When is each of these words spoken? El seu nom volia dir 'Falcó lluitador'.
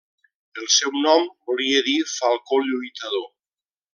El 0.61 0.69
seu 0.75 0.95
nom 1.03 1.27
volia 1.51 1.83
dir 1.89 1.95
'Falcó 2.15 2.61
lluitador'. 2.71 3.33